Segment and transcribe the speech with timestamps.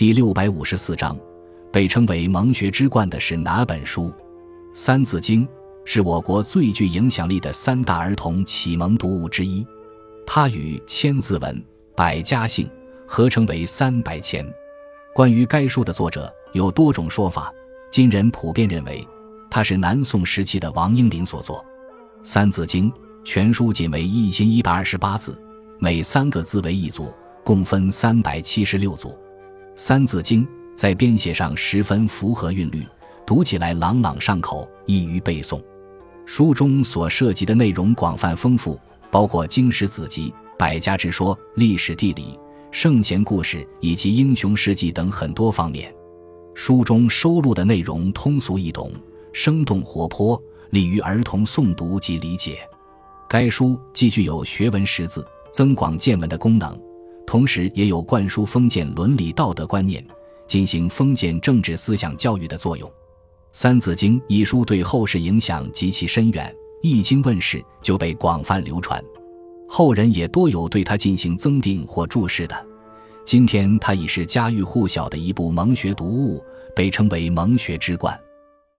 [0.00, 1.14] 第六百五十四章，
[1.70, 4.04] 被称为蒙学之冠的是哪本书？
[4.72, 5.46] 《三字经》
[5.84, 9.62] 是我国最具影响力的三大儿童启蒙读物之一，
[10.26, 11.54] 它与《千字文》
[11.94, 12.66] 《百家姓》
[13.06, 14.42] 合称为三百钱。
[15.14, 17.52] 关于该书的作者有多种说法，
[17.92, 19.06] 今人普遍认为
[19.50, 21.58] 它是南宋时期的王英林所作。
[22.22, 22.90] 《三字经》
[23.22, 25.38] 全书仅为一千一百二十八字，
[25.78, 27.12] 每三个字为一组，
[27.44, 29.10] 共分三百七十六组。
[29.82, 30.44] 《三字经》
[30.76, 32.84] 在编写上十分符合韵律，
[33.26, 35.58] 读起来朗朗上口，易于背诵。
[36.26, 38.78] 书中所涉及的内容广泛丰富，
[39.10, 42.38] 包括经史子集、百家之说、历史地理。
[42.70, 45.90] 圣贤故事以及英雄事迹等很多方面，
[46.54, 48.92] 书中收录的内容通俗易懂、
[49.32, 50.38] 生动活泼，
[50.72, 52.58] 利于儿童诵读及理解。
[53.26, 56.78] 该书既具有学文识字、增广见闻的功能，
[57.30, 60.04] 同时也有灌输封建伦理道德观念、
[60.48, 62.90] 进行封建政治思想教育的作用。
[63.52, 69.00] 《三字经》一书对后世影响极其深远，一经问世就被广泛流传。
[69.68, 72.66] 后人也多有对他进行增订或注释的。
[73.24, 76.42] 今天，它已是家喻户晓的一部蒙学读物，
[76.74, 78.20] 被称为蒙学之冠。